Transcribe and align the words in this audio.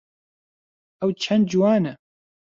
ئەو 0.99 1.09
چەند 1.21 1.43
جوانە! 1.51 1.93